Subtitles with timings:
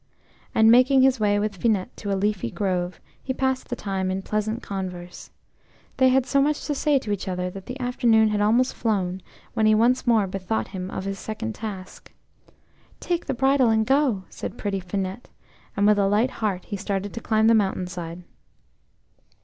[0.55, 4.23] And making his way with Finette to a leafy grove, he passed the time in
[4.23, 5.29] pleasant converse.
[5.97, 9.21] They had so much to say to each other that the afternoon had almost flown
[9.53, 12.11] when he once more bethought him of his second task.
[12.99, 15.29] "Take the bridle and go," said pretty Finette;
[15.77, 18.23] and with a light heart he started to climb the mountain side.